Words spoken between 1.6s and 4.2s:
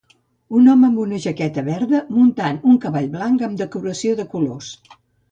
verda muntant un cavall blanc amb decoració